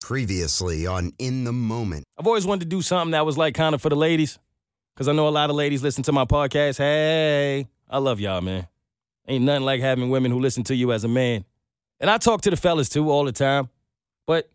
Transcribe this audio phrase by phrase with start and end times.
[0.00, 2.04] Previously on In the Moment.
[2.18, 4.38] I've always wanted to do something that was like kind of for the ladies.
[4.94, 6.78] Because I know a lot of ladies listen to my podcast.
[6.78, 8.66] Hey, I love y'all, man.
[9.28, 11.44] Ain't nothing like having women who listen to you as a man.
[12.00, 13.68] And I talk to the fellas too all the time.
[14.26, 14.50] But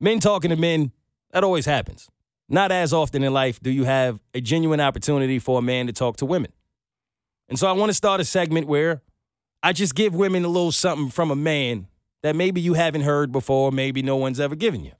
[0.00, 0.92] men talking to men,
[1.32, 2.08] that always happens.
[2.48, 5.92] Not as often in life do you have a genuine opportunity for a man to
[5.92, 6.52] talk to women.
[7.48, 9.02] And so I want to start a segment where
[9.62, 11.86] I just give women a little something from a man
[12.22, 14.92] that maybe you haven't heard before, maybe no one's ever given you.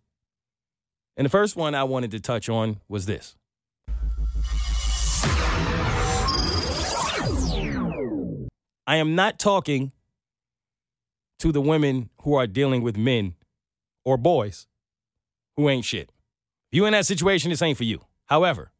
[1.16, 3.36] And the first one I wanted to touch on was this.
[8.86, 9.92] I am not talking
[11.38, 13.34] to the women who are dealing with men
[14.04, 14.66] or boys
[15.56, 16.10] who ain't shit.
[16.72, 18.00] If you in that situation, this ain't for you.
[18.26, 18.72] However,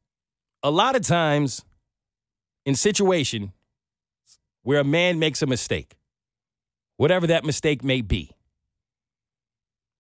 [0.63, 1.65] a lot of times
[2.65, 3.53] in situation
[4.63, 5.97] where a man makes a mistake,
[7.01, 8.31] whatever that mistake may be.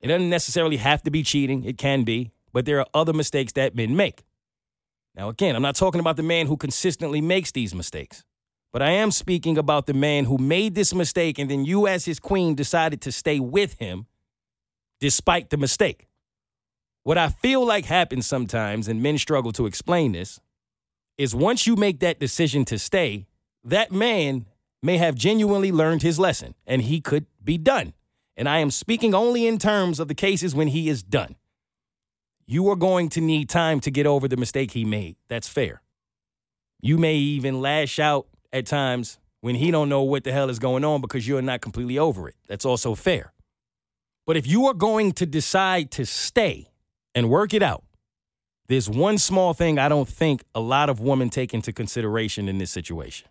[0.02, 3.54] It doesn't necessarily have to be cheating, it can be, but there are other mistakes
[3.54, 4.22] that men make.
[5.14, 8.22] Now, again, I'm not talking about the man who consistently makes these mistakes,
[8.70, 12.04] but I am speaking about the man who made this mistake and then you, as
[12.04, 14.04] his queen, decided to stay with him
[15.00, 16.06] despite the mistake.
[17.02, 20.38] What I feel like happens sometimes, and men struggle to explain this,
[21.16, 23.26] is once you make that decision to stay,
[23.64, 24.44] that man
[24.82, 27.92] may have genuinely learned his lesson and he could be done.
[28.36, 31.36] And I am speaking only in terms of the cases when he is done.
[32.46, 35.16] You are going to need time to get over the mistake he made.
[35.28, 35.82] That's fair.
[36.80, 40.58] You may even lash out at times when he don't know what the hell is
[40.58, 42.34] going on because you're not completely over it.
[42.48, 43.32] That's also fair.
[44.26, 46.68] But if you are going to decide to stay
[47.14, 47.84] and work it out,
[48.68, 52.58] there's one small thing I don't think a lot of women take into consideration in
[52.58, 53.28] this situation.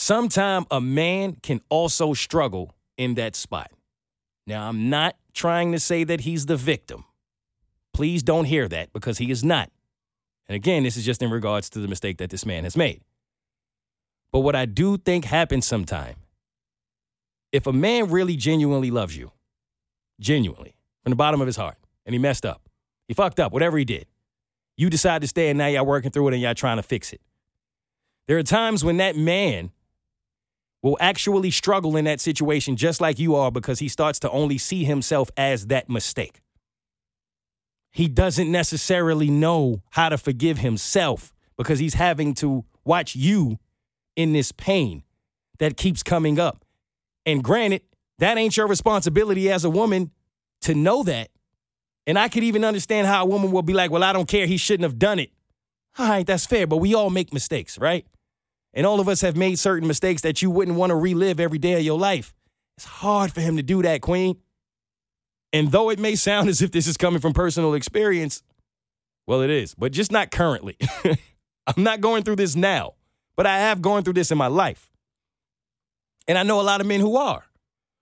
[0.00, 3.72] Sometime a man can also struggle in that spot.
[4.46, 7.04] Now, I'm not trying to say that he's the victim.
[7.92, 9.72] Please don't hear that because he is not.
[10.46, 13.02] And again, this is just in regards to the mistake that this man has made.
[14.30, 16.14] But what I do think happens sometime,
[17.50, 19.32] if a man really genuinely loves you,
[20.20, 21.76] genuinely, from the bottom of his heart,
[22.06, 22.62] and he messed up,
[23.08, 24.06] he fucked up, whatever he did,
[24.76, 27.12] you decide to stay and now y'all working through it and y'all trying to fix
[27.12, 27.20] it.
[28.28, 29.72] There are times when that man
[30.82, 34.58] will actually struggle in that situation just like you are because he starts to only
[34.58, 36.40] see himself as that mistake.
[37.90, 43.58] He doesn't necessarily know how to forgive himself because he's having to watch you
[44.14, 45.02] in this pain
[45.58, 46.64] that keeps coming up.
[47.26, 47.82] And granted,
[48.18, 50.12] that ain't your responsibility as a woman
[50.62, 51.30] to know that.
[52.06, 54.46] And I could even understand how a woman will be like, well, I don't care.
[54.46, 55.30] He shouldn't have done it.
[55.98, 58.06] All right, that's fair, but we all make mistakes, right?
[58.74, 61.58] And all of us have made certain mistakes that you wouldn't want to relive every
[61.58, 62.34] day of your life.
[62.76, 64.36] It's hard for him to do that, Queen.
[65.52, 68.42] And though it may sound as if this is coming from personal experience,
[69.26, 70.76] well, it is, but just not currently.
[71.66, 72.94] I'm not going through this now,
[73.36, 74.90] but I have gone through this in my life.
[76.26, 77.44] And I know a lot of men who are,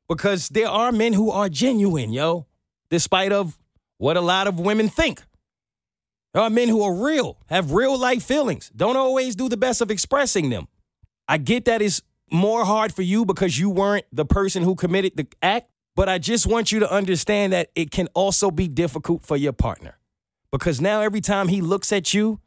[0.09, 2.47] because there are men who are genuine, yo,
[2.91, 3.59] despite of
[3.99, 5.23] what a lot of women think.
[6.37, 9.81] There are men who are real, have real life feelings, don't always do the best
[9.81, 10.69] of expressing them.
[11.27, 15.17] I get that it's more hard for you because you weren't the person who committed
[15.17, 19.25] the act, but I just want you to understand that it can also be difficult
[19.25, 19.97] for your partner.
[20.53, 22.39] Because now every time he looks at you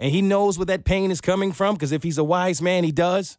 [0.00, 2.82] and he knows where that pain is coming from, because if he's a wise man,
[2.82, 3.38] he does,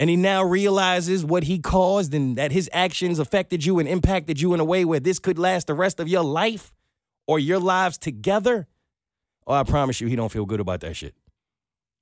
[0.00, 4.40] and he now realizes what he caused and that his actions affected you and impacted
[4.40, 6.72] you in a way where this could last the rest of your life
[7.28, 8.66] or your lives together,
[9.46, 11.14] Oh, I promise you, he don't feel good about that shit.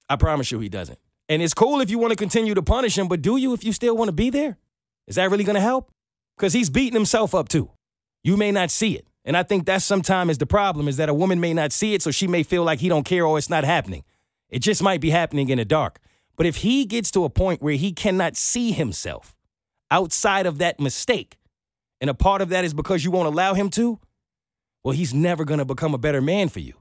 [0.09, 0.99] I promise you, he doesn't.
[1.29, 3.65] And it's cool if you want to continue to punish him, but do you if
[3.65, 4.59] you still want to be there?
[5.07, 5.91] Is that really going to help?
[6.37, 7.71] Because he's beating himself up too.
[8.25, 9.07] You may not see it.
[9.25, 11.95] And I think that's sometimes is the problem is that a woman may not see
[11.95, 14.03] it, so she may feel like he don't care or it's not happening.
[14.49, 16.01] It just might be happening in the dark.
[16.37, 19.37] But if he gets to a point where he cannot see himself
[19.91, 21.37] outside of that mistake,
[22.01, 24.01] and a part of that is because you won't allow him to,
[24.83, 26.80] well, he's never going to become a better man for you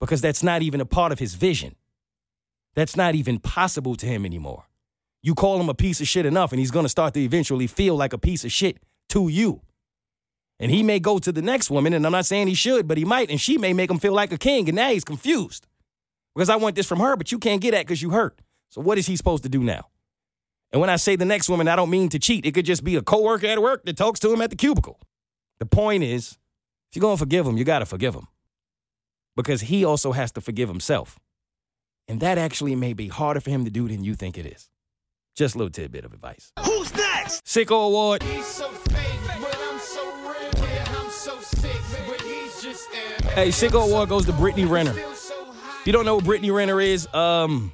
[0.00, 1.76] because that's not even a part of his vision.
[2.74, 4.64] That's not even possible to him anymore.
[5.22, 7.66] You call him a piece of shit enough, and he's going to start to eventually
[7.66, 8.78] feel like a piece of shit
[9.10, 9.60] to you.
[10.58, 12.98] And he may go to the next woman, and I'm not saying he should, but
[12.98, 15.66] he might, and she may make him feel like a king, and now he's confused.
[16.34, 18.40] Because I want this from her, but you can't get that because you hurt.
[18.70, 19.88] So what is he supposed to do now?
[20.72, 22.46] And when I say the next woman, I don't mean to cheat.
[22.46, 25.00] It could just be a coworker at work that talks to him at the cubicle.
[25.58, 26.38] The point is,
[26.90, 28.28] if you're to forgive him, you got to forgive him.
[29.36, 31.18] Because he also has to forgive himself.
[32.08, 34.68] And that actually may be harder for him to do than you think it is.
[35.36, 36.52] Just a little tidbit of advice.
[36.64, 37.44] Who's next?
[37.44, 38.22] Sicko Award.
[38.22, 39.20] He's so fake,
[39.80, 40.12] so.
[40.62, 41.70] Yeah, so sick.
[43.30, 44.92] Hey, Sicko Award goes to Brittany Renner.
[44.92, 45.80] Feel so high.
[45.80, 47.72] If you don't know who Brittany Renner is, um,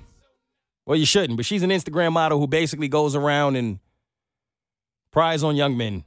[0.84, 3.78] well, you shouldn't, but she's an Instagram model who basically goes around and
[5.10, 6.04] pries on young men.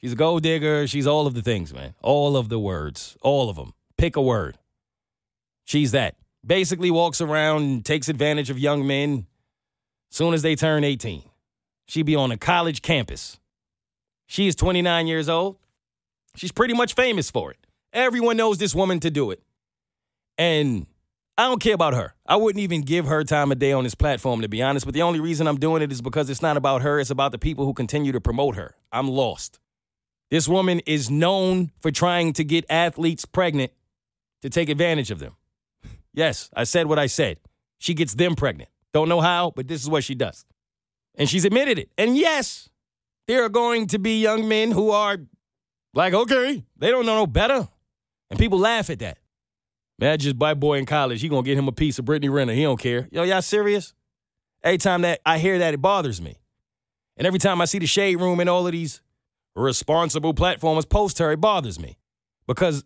[0.00, 0.86] She's a gold digger.
[0.86, 1.94] She's all of the things, man.
[2.02, 3.16] All of the words.
[3.20, 3.74] All of them.
[4.02, 4.58] Pick a word.
[5.62, 6.16] She's that.
[6.44, 9.28] Basically walks around and takes advantage of young men
[10.10, 11.22] soon as they turn 18.
[11.86, 13.38] She be on a college campus.
[14.26, 15.56] She is 29 years old.
[16.34, 17.58] She's pretty much famous for it.
[17.92, 19.40] Everyone knows this woman to do it.
[20.36, 20.86] And
[21.38, 22.12] I don't care about her.
[22.26, 24.84] I wouldn't even give her time of day on this platform, to be honest.
[24.84, 27.30] But the only reason I'm doing it is because it's not about her, it's about
[27.30, 28.74] the people who continue to promote her.
[28.90, 29.60] I'm lost.
[30.28, 33.70] This woman is known for trying to get athletes pregnant
[34.42, 35.36] to take advantage of them.
[36.12, 37.38] Yes, I said what I said.
[37.78, 38.68] She gets them pregnant.
[38.92, 40.44] Don't know how, but this is what she does.
[41.16, 41.90] And she's admitted it.
[41.96, 42.68] And yes,
[43.26, 45.18] there are going to be young men who are
[45.94, 47.68] like, okay, they don't know no better.
[48.30, 49.18] And people laugh at that.
[49.98, 52.54] Man, just my boy in college, he gonna get him a piece of Brittany Renner.
[52.54, 53.08] He don't care.
[53.12, 53.94] Yo, y'all serious?
[54.62, 56.38] Every time that I hear that, it bothers me.
[57.16, 59.00] And every time I see the shade room and all of these
[59.54, 61.98] responsible platformers post her, it bothers me.
[62.46, 62.84] Because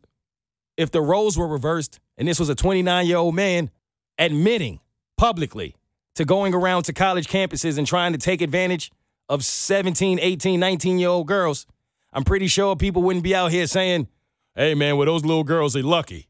[0.76, 3.70] if the roles were reversed and this was a 29 year old man
[4.19, 4.81] admitting
[5.17, 5.75] publicly
[6.14, 8.90] to going around to college campuses and trying to take advantage
[9.28, 11.67] of 17, 18, 19 year old girls,
[12.12, 14.08] I'm pretty sure people wouldn't be out here saying,
[14.55, 16.28] hey man, well, those little girls are lucky.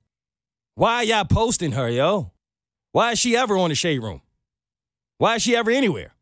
[0.75, 2.33] Why y'all posting her, yo?
[2.93, 4.23] Why is she ever on the shade room?
[5.19, 6.15] Why is she ever anywhere?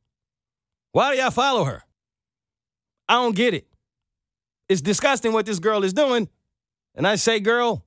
[0.92, 1.82] Why do y'all follow her?
[3.08, 3.66] I don't get it.
[4.68, 6.28] It's disgusting what this girl is doing.
[6.94, 7.84] And I say girl,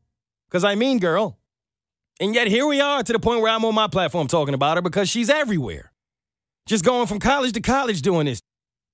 [0.50, 1.38] because I mean girl.
[2.20, 4.78] And yet here we are to the point where I'm on my platform talking about
[4.78, 5.92] her because she's everywhere.
[6.66, 8.42] Just going from college to college doing this.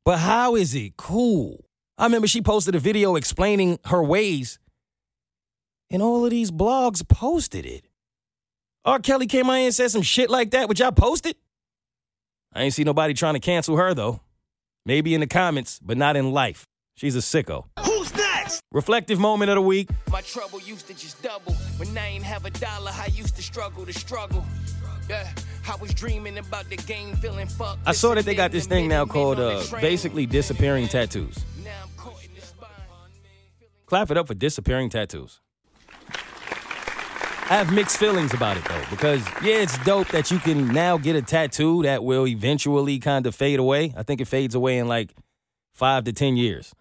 [0.05, 1.65] But how is it cool?
[1.97, 4.59] I remember she posted a video explaining her ways,
[5.89, 7.87] and all of these blogs posted it.
[8.83, 8.99] R.
[8.99, 11.35] Kelly came out and said some shit like that, which I posted.
[12.53, 14.21] I ain't see nobody trying to cancel her, though.
[14.85, 16.65] Maybe in the comments, but not in life.
[16.95, 17.65] She's a sicko.
[18.53, 18.63] Next?
[18.71, 19.89] Reflective moment of the week.
[20.11, 21.53] My trouble used to just double.
[21.77, 24.45] When I ain't have a dollar, I used to struggle to struggle.
[25.09, 25.27] Yeah,
[25.69, 27.79] I was dreaming about the game, feeling fucked.
[27.85, 31.43] I saw that they got this thing now called uh, basically disappearing tattoos.
[31.63, 32.69] Now I'm caught in the spine.
[33.85, 35.41] Clap it up for disappearing tattoos.
[37.49, 40.97] I have mixed feelings about it though, because yeah, it's dope that you can now
[40.97, 43.93] get a tattoo that will eventually kind of fade away.
[43.97, 45.13] I think it fades away in like
[45.73, 46.73] five to 10 years.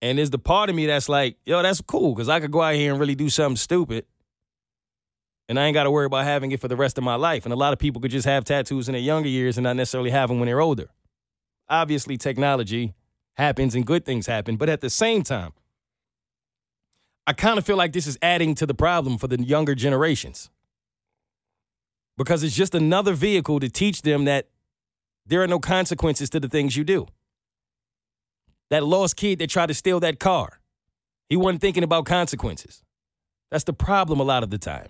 [0.00, 2.62] And there's the part of me that's like, yo, that's cool, because I could go
[2.62, 4.06] out here and really do something stupid.
[5.48, 7.44] And I ain't got to worry about having it for the rest of my life.
[7.46, 9.76] And a lot of people could just have tattoos in their younger years and not
[9.76, 10.88] necessarily have them when they're older.
[11.68, 12.94] Obviously, technology
[13.36, 14.56] happens and good things happen.
[14.56, 15.52] But at the same time,
[17.26, 20.50] I kind of feel like this is adding to the problem for the younger generations.
[22.16, 24.48] Because it's just another vehicle to teach them that
[25.24, 27.06] there are no consequences to the things you do.
[28.70, 30.60] That lost kid that tried to steal that car,
[31.28, 32.82] he wasn't thinking about consequences.
[33.50, 34.88] That's the problem a lot of the time.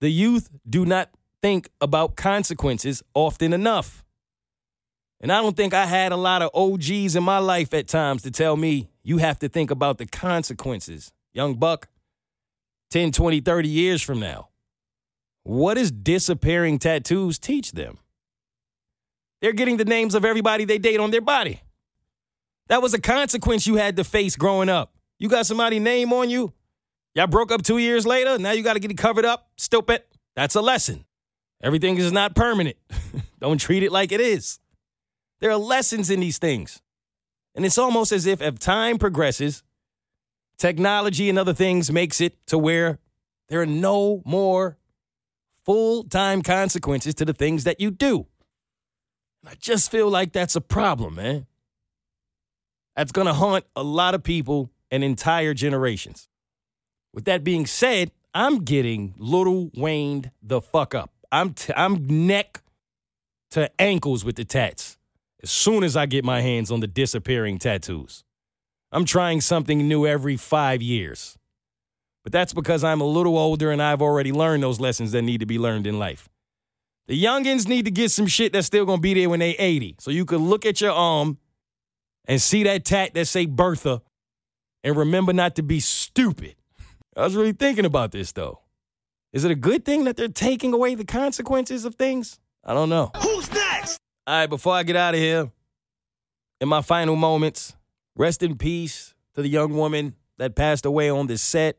[0.00, 1.10] The youth do not
[1.42, 4.02] think about consequences often enough.
[5.20, 8.22] And I don't think I had a lot of OGs in my life at times
[8.22, 11.12] to tell me you have to think about the consequences.
[11.34, 11.88] Young Buck,
[12.90, 14.48] 10, 20, 30 years from now.
[15.42, 17.98] What does disappearing tattoos teach them?
[19.40, 21.62] They're getting the names of everybody they date on their body.
[22.70, 24.94] That was a consequence you had to face growing up.
[25.18, 26.52] You got somebody's name on you.
[27.16, 28.38] Y'all broke up two years later.
[28.38, 29.50] Now you got to get it covered up.
[29.58, 30.04] Stupid.
[30.36, 31.04] That's a lesson.
[31.60, 32.76] Everything is not permanent.
[33.40, 34.60] Don't treat it like it is.
[35.40, 36.80] There are lessons in these things.
[37.56, 39.64] And it's almost as if, as time progresses,
[40.56, 43.00] technology and other things makes it to where
[43.48, 44.78] there are no more
[45.64, 48.26] full time consequences to the things that you do.
[49.44, 51.46] I just feel like that's a problem, man.
[53.00, 56.28] That's going to haunt a lot of people and entire generations.
[57.14, 61.10] With that being said, I'm getting Lil Wayne the fuck up.
[61.32, 62.62] I'm t- I'm neck
[63.52, 64.98] to ankles with the tats.
[65.42, 68.22] As soon as I get my hands on the disappearing tattoos,
[68.92, 71.38] I'm trying something new every five years.
[72.22, 75.40] But that's because I'm a little older and I've already learned those lessons that need
[75.40, 76.28] to be learned in life.
[77.06, 79.96] The youngins need to get some shit that's still gonna be there when they 80.
[80.00, 81.38] So you can look at your arm
[82.26, 84.02] and see that tat that say Bertha
[84.82, 86.54] and remember not to be stupid.
[87.16, 88.60] I was really thinking about this though.
[89.32, 92.40] Is it a good thing that they're taking away the consequences of things?
[92.64, 93.10] I don't know.
[93.20, 93.98] Who's next?
[94.26, 95.50] All right, before I get out of here,
[96.60, 97.74] in my final moments,
[98.16, 101.78] rest in peace to the young woman that passed away on the set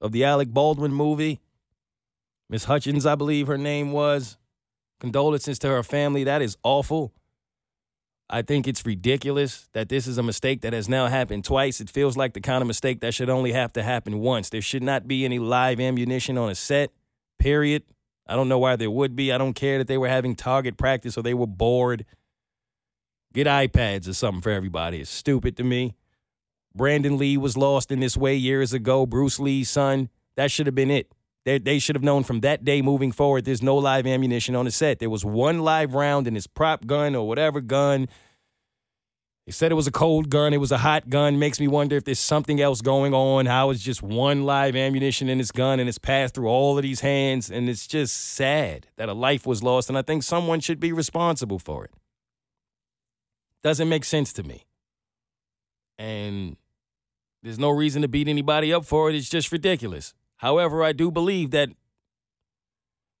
[0.00, 1.40] of the Alec Baldwin movie.
[2.48, 4.36] Miss Hutchins, I believe her name was.
[5.00, 6.24] Condolences to her family.
[6.24, 7.12] That is awful.
[8.34, 11.82] I think it's ridiculous that this is a mistake that has now happened twice.
[11.82, 14.48] It feels like the kind of mistake that should only have to happen once.
[14.48, 16.90] There should not be any live ammunition on a set,
[17.38, 17.82] period.
[18.26, 19.32] I don't know why there would be.
[19.32, 22.06] I don't care that they were having target practice or they were bored.
[23.34, 25.02] Get iPads or something for everybody.
[25.02, 25.94] It's stupid to me.
[26.74, 29.04] Brandon Lee was lost in this way years ago.
[29.04, 30.08] Bruce Lee's son.
[30.36, 31.12] That should have been it.
[31.44, 34.64] They, they should have known from that day moving forward there's no live ammunition on
[34.64, 35.00] the set.
[35.00, 38.08] There was one live round in his prop gun or whatever gun.
[39.46, 40.54] They said it was a cold gun.
[40.54, 41.40] It was a hot gun.
[41.40, 43.46] Makes me wonder if there's something else going on.
[43.46, 47.00] How just one live ammunition in his gun and it's passed through all of these
[47.00, 47.50] hands.
[47.50, 49.88] And it's just sad that a life was lost.
[49.88, 51.90] And I think someone should be responsible for it.
[53.64, 54.64] Doesn't make sense to me.
[55.98, 56.56] And
[57.42, 59.16] there's no reason to beat anybody up for it.
[59.16, 60.14] It's just ridiculous.
[60.42, 61.68] However, I do believe that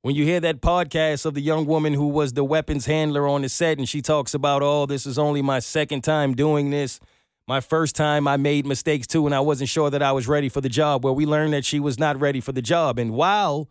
[0.02, 3.42] when you hear that podcast of the young woman who was the weapons handler on
[3.42, 6.98] the set and she talks about, oh, this is only my second time doing this.
[7.46, 10.48] My first time I made mistakes too, and I wasn't sure that I was ready
[10.48, 11.04] for the job.
[11.04, 12.98] Well, we learned that she was not ready for the job.
[12.98, 13.68] And while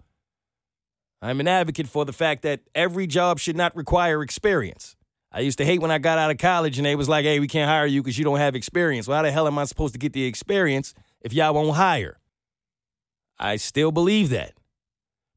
[1.22, 4.96] I'm an advocate for the fact that every job should not require experience.
[5.29, 7.41] I used to hate when I got out of college and they was like, hey,
[7.41, 9.10] we can't hire you because you don't have experience.
[9.10, 12.20] Well, how the hell am I supposed to get the experience if y'all won't hire?
[13.41, 14.53] I still believe that,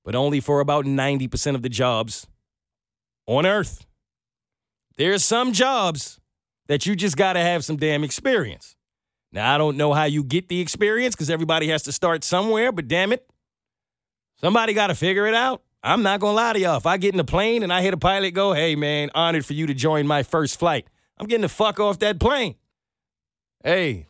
[0.05, 2.27] but only for about 90% of the jobs
[3.27, 3.87] on earth.
[4.97, 6.21] There's some jobs
[6.69, 8.77] that you just got to have some damn experience.
[9.33, 12.71] Now, I don't know how you get the experience because everybody has to start somewhere,
[12.71, 13.29] but damn it,
[14.41, 15.63] somebody got to figure it out.
[15.83, 16.77] I'm not going to lie to y'all.
[16.77, 19.45] If I get in a plane and I hear the pilot go, hey, man, honored
[19.45, 20.87] for you to join my first flight,
[21.19, 22.55] I'm getting the fuck off that plane.
[23.63, 24.07] Hey,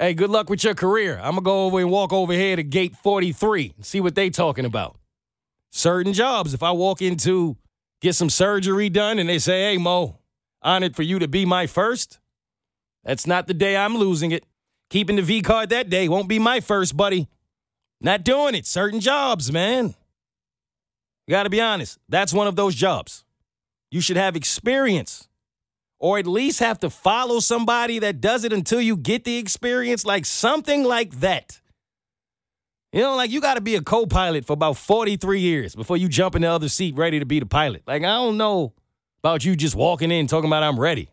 [0.00, 1.20] hey, good luck with your career.
[1.22, 4.30] I'm to go over and walk over here to gate 43 and see what they
[4.30, 4.96] talking about.
[5.70, 7.56] Certain jobs, if I walk into
[8.00, 10.18] get some surgery done and they say, hey, Mo,
[10.62, 12.18] honored for you to be my first,
[13.04, 14.44] that's not the day I'm losing it.
[14.88, 17.28] Keeping the V card that day won't be my first, buddy.
[18.00, 18.66] Not doing it.
[18.66, 19.94] Certain jobs, man.
[21.26, 21.98] You got to be honest.
[22.08, 23.24] That's one of those jobs.
[23.90, 25.28] You should have experience
[26.00, 30.04] or at least have to follow somebody that does it until you get the experience,
[30.04, 31.60] like something like that.
[32.90, 35.96] You know, like you got to be a co pilot for about 43 years before
[35.96, 37.82] you jump in the other seat ready to be the pilot.
[37.86, 38.72] Like, I don't know
[39.22, 41.10] about you just walking in talking about I'm ready.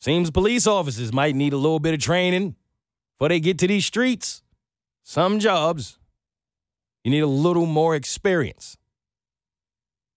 [0.00, 2.54] Seems police officers might need a little bit of training
[3.18, 4.42] before they get to these streets.
[5.02, 5.98] Some jobs,
[7.02, 8.76] you need a little more experience.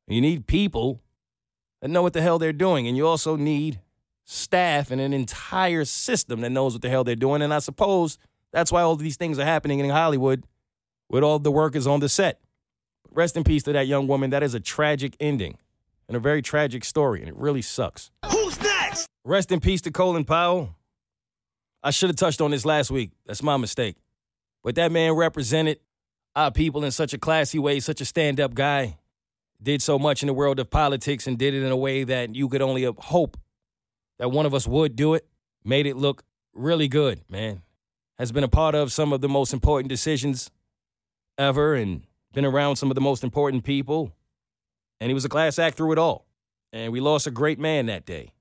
[0.08, 1.02] You need people
[1.82, 2.88] that know what the hell they're doing.
[2.88, 3.80] And you also need
[4.32, 7.42] staff and an entire system that knows what the hell they're doing.
[7.42, 8.20] And I suppose
[8.54, 10.46] that's why all these things are happening in Hollywood
[11.10, 12.40] with all the workers on the set.
[13.12, 14.30] Rest in peace to that young woman.
[14.30, 15.58] That is a tragic ending
[16.08, 18.12] and a very tragic story, and it really sucks.
[18.30, 19.08] Who's next?
[19.26, 20.76] Rest in peace to Colin Powell.
[21.82, 23.12] I should have touched on this last week.
[23.26, 23.96] That's my mistake.
[24.64, 25.80] But that man represented
[26.36, 29.00] our people in such a classy way, such a stand up guy
[29.62, 32.36] did so much in the world of politics and did it in a way that
[32.36, 33.38] you could only hope
[34.20, 35.26] that one of us would do it.
[35.64, 36.24] Made it look
[36.54, 37.64] really good, man.
[38.18, 40.52] Has been a part of some of the most important decisions
[41.38, 44.14] ever and been around some of the most important people.
[45.00, 46.26] And he was a class act through it all.
[46.72, 48.34] And we lost a great man that day.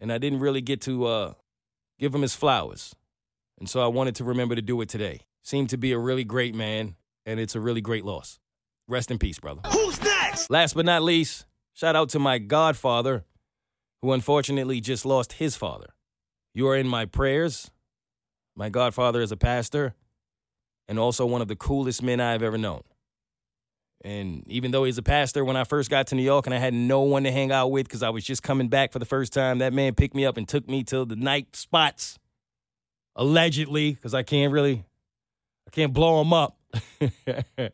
[0.00, 1.32] And I didn't really get to uh,
[1.98, 2.94] give him his flowers.
[3.58, 5.20] And so I wanted to remember to do it today.
[5.42, 8.38] Seemed to be a really great man, and it's a really great loss.
[8.88, 9.60] Rest in peace, brother.
[9.70, 10.50] Who's next?
[10.50, 13.24] Last but not least, shout out to my godfather,
[14.02, 15.88] who unfortunately just lost his father
[16.54, 17.70] You are in my prayers.
[18.54, 19.94] My godfather is a pastor
[20.88, 22.82] and also one of the coolest men I've ever known.
[24.04, 26.58] And even though he's a pastor, when I first got to New York and I
[26.58, 29.04] had no one to hang out with because I was just coming back for the
[29.04, 32.18] first time, that man picked me up and took me to the night spots,
[33.16, 34.84] allegedly, because I can't really,
[35.66, 36.58] I can't blow him up.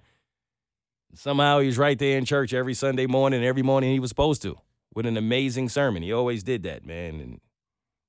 [1.15, 4.41] Somehow he was right there in church every Sunday morning, every morning he was supposed
[4.43, 4.57] to,
[4.95, 6.03] with an amazing sermon.
[6.03, 7.21] He always did that, man.
[7.21, 7.41] And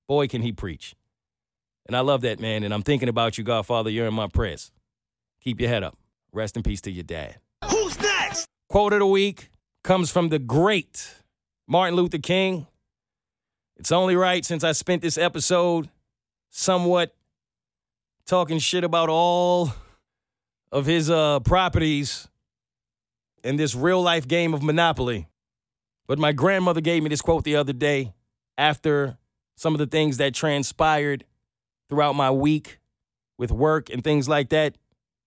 [0.07, 0.95] boy, can he preach.
[1.85, 2.63] And I love that, man.
[2.63, 3.89] And I'm thinking about you, Godfather.
[3.89, 4.71] You're in my prayers.
[5.41, 5.97] Keep your head up.
[6.31, 7.37] Rest in peace to your dad.
[7.69, 8.47] Who's next?
[8.69, 9.49] Quote of the week
[9.83, 11.13] comes from the great
[11.67, 12.67] Martin Luther King.
[13.77, 15.89] It's only right since I spent this episode
[16.49, 17.13] somewhat
[18.25, 19.73] talking shit about all
[20.71, 22.27] of his uh, properties
[23.43, 25.27] in this real life game of Monopoly.
[26.07, 28.13] But my grandmother gave me this quote the other day
[28.57, 29.17] after
[29.55, 31.25] some of the things that transpired
[31.89, 32.79] throughout my week
[33.37, 34.75] with work and things like that.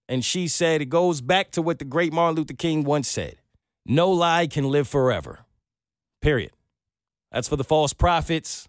[0.09, 3.37] And she said it goes back to what the great Martin Luther King once said
[3.85, 5.41] No lie can live forever.
[6.21, 6.53] Period.
[7.33, 8.69] That's for the false prophets.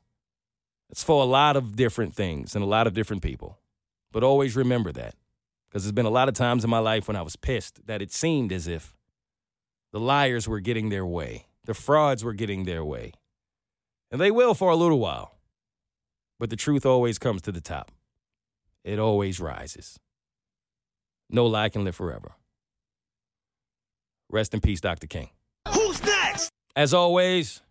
[0.90, 3.60] It's for a lot of different things and a lot of different people.
[4.12, 5.16] But always remember that.
[5.68, 8.02] Because there's been a lot of times in my life when I was pissed that
[8.02, 8.96] it seemed as if
[9.92, 13.12] the liars were getting their way, the frauds were getting their way.
[14.10, 15.36] And they will for a little while.
[16.40, 17.92] But the truth always comes to the top,
[18.84, 20.00] it always rises.
[21.30, 22.32] No lie can live forever.
[24.30, 25.08] Rest in peace, Dr.
[25.08, 25.30] King.
[25.74, 26.50] Who's next?
[26.76, 27.62] As always,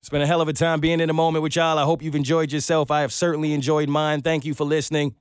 [0.00, 1.78] it's been a hell of a time being in the moment with y'all.
[1.78, 2.90] I hope you've enjoyed yourself.
[2.90, 4.22] I have certainly enjoyed mine.
[4.22, 5.14] Thank you for listening.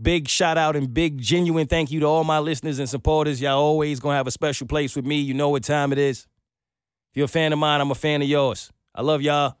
[0.00, 3.40] Big shout out and big genuine thank you to all my listeners and supporters.
[3.40, 5.20] Y'all always gonna have a special place with me.
[5.20, 6.26] You know what time it is.
[7.16, 8.70] You're a fan of mine, I'm a fan of yours.
[8.94, 9.56] I love y'all.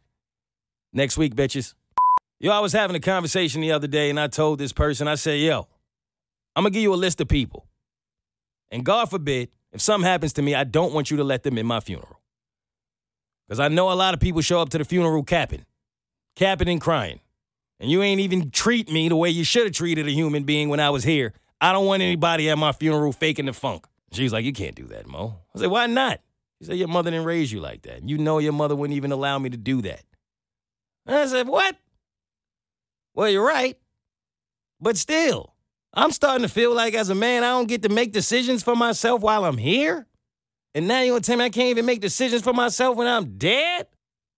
[0.92, 1.72] Next week, bitches.
[2.38, 5.14] Yo, I was having a conversation the other day and I told this person, I
[5.14, 5.66] said, yo,
[6.54, 7.66] I'm gonna give you a list of people.
[8.70, 11.56] And God forbid, if something happens to me, I don't want you to let them
[11.56, 12.20] in my funeral.
[13.48, 15.64] Because I know a lot of people show up to the funeral capping,
[16.34, 17.20] capping and crying.
[17.80, 20.68] And you ain't even treat me the way you should have treated a human being
[20.68, 21.32] when I was here.
[21.62, 23.86] I don't want anybody at my funeral faking the funk.
[24.12, 25.36] She's like, You can't do that, Mo.
[25.54, 26.20] I said, Why not?
[26.58, 28.08] She said, Your mother didn't raise you like that.
[28.08, 30.02] You know your mother wouldn't even allow me to do that.
[31.06, 31.76] And I said, What?
[33.14, 33.78] Well, you're right.
[34.80, 35.54] But still,
[35.94, 38.76] I'm starting to feel like as a man, I don't get to make decisions for
[38.76, 40.06] myself while I'm here.
[40.74, 43.38] And now you're gonna tell me I can't even make decisions for myself when I'm
[43.38, 43.86] dead?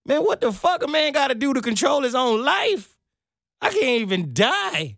[0.05, 2.95] Man, what the fuck a man gotta do to control his own life?
[3.61, 4.97] I can't even die.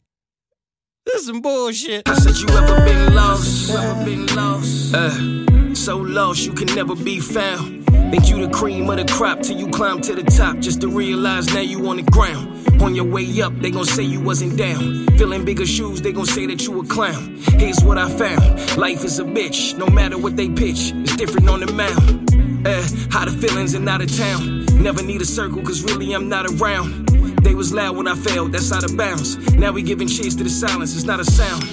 [1.05, 2.07] This is some bullshit.
[2.07, 4.93] I said you ever been lost, ever been lost.
[4.93, 5.40] Uh,
[5.81, 7.83] so lost you can never be found.
[8.11, 10.87] Think you the cream of the crop till you climb to the top, just to
[10.87, 12.81] realize now you on the ground.
[12.83, 15.07] On your way up, they gon' say you wasn't down.
[15.17, 17.35] Filling bigger shoes, they gon' say that you a clown.
[17.57, 19.75] Here's what I found: life is a bitch.
[19.75, 22.29] No matter what they pitch, it's different on the mound.
[22.67, 24.65] Uh, how the feelings and out of town.
[24.83, 27.07] Never need a circle, cause really I'm not around.
[27.43, 29.35] They was loud when I failed, that's out of bounds.
[29.55, 31.63] Now we giving cheers to the silence, it's not a sound.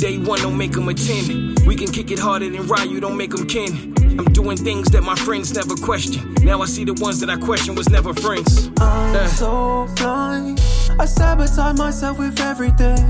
[0.00, 1.66] Day one, don't make them a 10.
[1.66, 3.94] We can kick it harder than Ryu, don't make them kin.
[4.18, 6.34] I'm doing things that my friends never question.
[6.42, 8.70] Now I see the ones that I question was never friends.
[8.80, 9.26] I'm Uh.
[9.26, 10.58] so blind.
[10.98, 13.04] I sabotage myself with everything.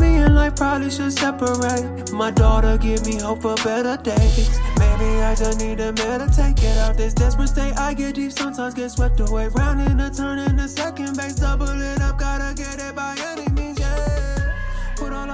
[0.00, 2.10] Me and life probably should separate.
[2.12, 4.48] My daughter give me hope for better days.
[4.78, 6.56] Maybe I just need to meditate.
[6.56, 7.74] Get out this desperate state.
[7.78, 9.48] I get deep, sometimes get swept away.
[9.48, 11.34] Round in a turn in a second base.
[11.34, 13.49] Double it up, gotta get it by any.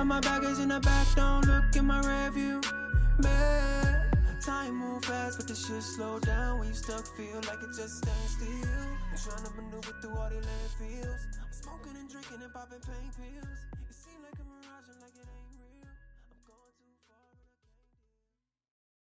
[0.08, 2.62] Put bag is in the back, don't look in my rearview.
[3.18, 7.04] Man, time move fast, but the shit slow down when you stuck.
[7.16, 8.46] Feel like it just stands still.
[8.46, 11.22] I'm trying to maneuver through all the landfills.
[11.42, 13.65] I'm smoking and drinking and popping pain pills.